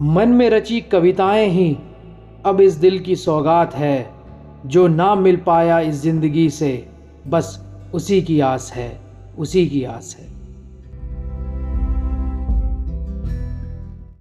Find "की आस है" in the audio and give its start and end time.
8.22-9.00, 9.66-10.43